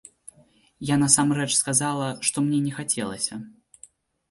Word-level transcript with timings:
Я 0.89 0.95
насамрэч 1.03 1.51
сказала, 1.61 2.09
што 2.31 2.37
мне 2.47 2.59
не 2.67 2.73
хацелася. 2.81 3.33